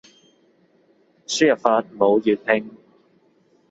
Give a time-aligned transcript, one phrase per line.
[1.27, 2.71] 輸入法冇粵拼